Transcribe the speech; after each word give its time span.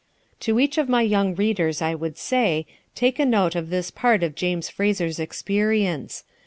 To 0.39 0.59
each 0.59 0.79
of 0.79 0.89
my 0.89 1.03
young 1.03 1.35
readers 1.35 1.79
I 1.79 1.93
would 1.93 2.17
say, 2.17 2.65
take 2.95 3.19
a 3.19 3.23
note 3.23 3.53
of 3.53 3.69
this 3.69 3.91
part 3.91 4.23
of 4.23 4.33
James 4.33 4.67
Fraser's 4.67 5.19
experience. 5.19 6.23